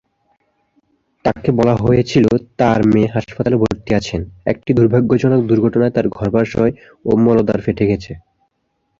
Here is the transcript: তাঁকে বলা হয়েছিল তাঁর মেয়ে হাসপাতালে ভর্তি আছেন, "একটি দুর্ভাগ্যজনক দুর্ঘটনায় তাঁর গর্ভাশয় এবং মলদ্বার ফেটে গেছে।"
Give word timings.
তাঁকে 1.25 1.49
বলা 1.59 1.75
হয়েছিল 1.77 2.25
তাঁর 2.59 2.79
মেয়ে 2.91 3.13
হাসপাতালে 3.15 3.57
ভর্তি 3.63 3.91
আছেন, 3.99 4.21
"একটি 4.45 4.71
দুর্ভাগ্যজনক 4.77 5.41
দুর্ঘটনায় 5.49 5.93
তাঁর 5.95 6.07
গর্ভাশয় 6.15 6.71
এবং 7.03 7.17
মলদ্বার 7.25 7.59
ফেটে 7.65 7.85
গেছে।" 7.91 8.11